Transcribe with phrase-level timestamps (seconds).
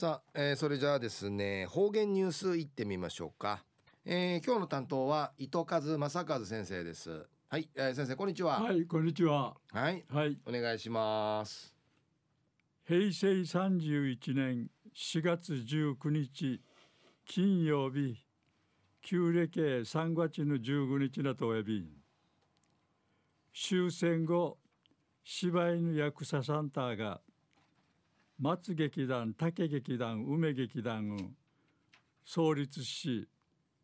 [0.00, 3.62] さあ、えー、それじゃあですね方言ニュースいってみましょうか、
[4.06, 7.26] えー、今日の担当は伊藤和正和先生です。
[7.50, 8.62] はい、えー、先生こんにちは。
[8.62, 9.54] はいこんにちは。
[9.70, 10.38] はいはい。
[10.46, 11.76] お願いします。
[12.86, 16.62] 平成三十一年四月十九日
[17.26, 18.24] 金曜日
[19.02, 21.86] 旧暦三月の十五日だとおやび
[23.52, 24.56] 終戦後
[25.24, 27.20] 芝居の役者サンターが
[28.42, 31.18] 松劇団竹劇団梅劇団を
[32.24, 33.28] 創立し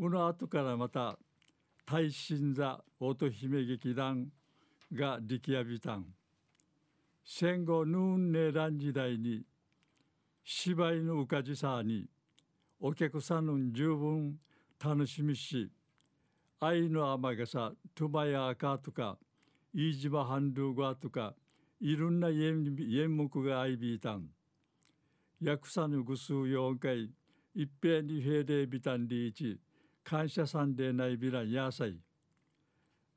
[0.00, 1.18] この後からまた
[1.84, 4.28] 大神座乙姫劇団
[4.90, 6.06] が出来上びたん。
[7.26, 9.42] 戦後ヌーンネラン時代に
[10.42, 12.06] 芝居の浮かじさに
[12.80, 14.38] お客さんの十分
[14.82, 15.70] 楽しみし
[16.58, 19.18] 愛の雨傘トゥバヤーカとか
[19.74, 21.34] 飯島ハンドゥガとか
[21.82, 24.30] いろんな演目が相びいたん。
[25.40, 27.10] 役者のぐすう4回
[27.54, 29.60] 一平に平礼ビタンリーチ
[30.02, 31.98] 感謝さんでないビランやさい。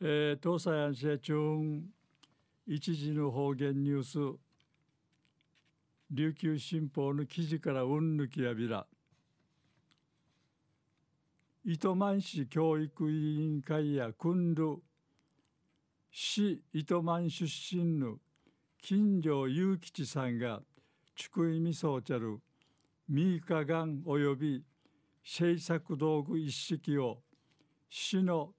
[0.00, 1.60] えー、東西安社長
[2.66, 4.38] 一時の方言ニュース
[6.10, 8.86] 琉球新報の記事からうんぬきやびら。
[11.64, 14.78] 糸満市教育委員会や訓る
[16.10, 18.16] 市糸満出身の
[18.80, 20.62] 金城雄吉さんが
[21.20, 22.40] 竹意味装着
[23.08, 24.64] ミーカガン及び
[25.24, 27.18] 制作道具一式を
[27.90, 28.54] 市の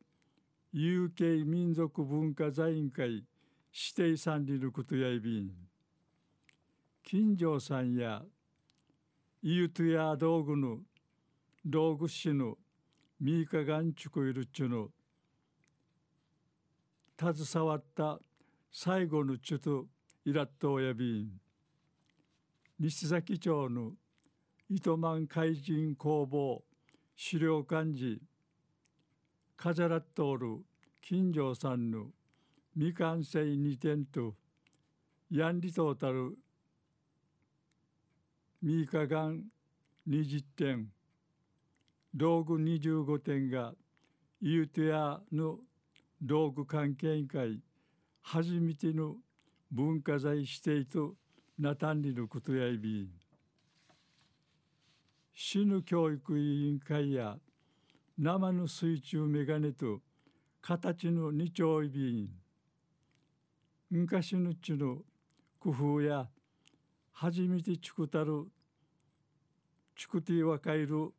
[0.73, 3.23] 有形民族文化財委員会
[3.71, 5.51] 指定産理のことやいびん。
[7.01, 8.23] 金城さんや
[9.41, 10.79] イユトや道具の
[11.65, 12.57] 道具師の
[13.21, 14.89] ミーカガンチュクイルチュの
[17.17, 18.19] 携わった
[18.69, 19.85] 最後のちゅと
[20.25, 21.48] イラットおやびん。
[22.81, 23.91] 西崎町の
[24.69, 26.63] 糸満海人工房
[27.13, 28.15] 資料館寺
[29.57, 30.63] カザラットール
[31.01, 32.05] 金城さんの
[32.75, 34.33] 未完成2点と
[35.29, 36.37] ヤンリトータル
[38.61, 39.43] ミーカガン
[40.07, 40.87] 20点
[42.15, 43.73] 道具25点が
[44.39, 45.57] ユートヤの
[46.21, 47.59] 道具関係委員会
[48.21, 49.17] 初めての
[49.69, 51.15] 文化財指定と
[51.59, 53.09] なたんりのことやいび
[55.33, 57.35] 市の教育委員会や
[58.17, 59.99] 生の水中メガネと
[60.61, 62.29] 形の二丁いびん。
[63.89, 64.99] 昔のちの
[65.59, 66.29] 工夫や
[67.11, 68.47] 初めてちくたる
[69.97, 71.11] ちくてわかいる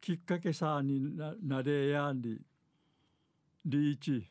[0.00, 2.40] きっかけさになれやんり。
[3.66, 4.26] リーチ。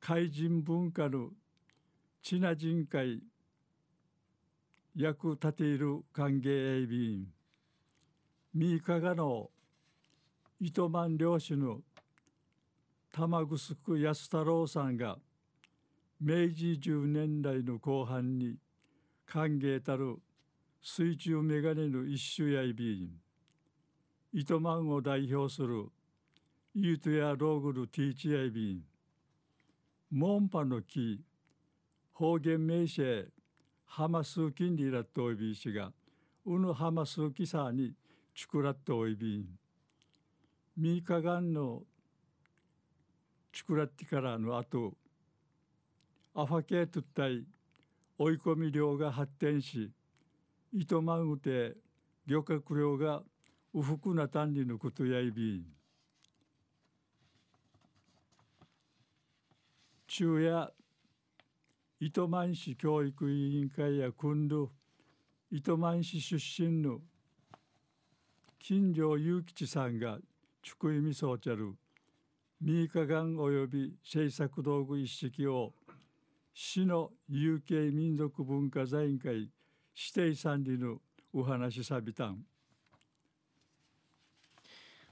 [0.00, 1.30] 怪人文化の
[2.26, 3.20] チナ人会
[4.96, 7.26] 役立ている歓迎便
[8.54, 9.50] 三日がの
[10.58, 11.80] 糸満漁師の
[13.12, 15.18] 玉城安太郎さんが
[16.18, 18.56] 明治10年代の後半に
[19.26, 20.16] 歓迎たる
[20.80, 23.10] 水中メガネの一種やいびん。
[24.32, 25.88] 糸満を代表する
[26.74, 28.80] ユートやローグルティーチやいびん。
[30.10, 31.20] モンパの木
[32.14, 33.26] 方言名詞
[33.86, 35.90] 浜数金利ラットおいびしが
[36.46, 37.92] うぬ浜数キさに
[38.36, 39.46] チクラットおいびん。
[40.76, 41.82] ミーカガンの
[43.52, 44.94] チクラッティからの後
[46.34, 47.44] アファケートったい
[48.16, 49.90] 追い込み量が発展し
[50.72, 51.74] 糸満うて
[52.26, 53.22] 漁獲量が
[53.72, 55.64] うふくな単理のことやいびん。
[60.06, 60.72] 昼夜
[62.00, 64.68] 糸満市教育委員会や訓る
[65.50, 66.98] 糸満市出身の
[68.58, 70.18] 金城雄吉さんが
[70.62, 71.76] 竹意味装着
[72.60, 75.72] ミーカガン及び制作道具一式を
[76.52, 80.96] 市の有形民族文化財委員会指定管理の
[81.32, 82.44] お話さびたん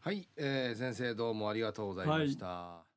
[0.01, 2.47] はい、えー、先生どうもありがとうございました。
[2.47, 2.92] はい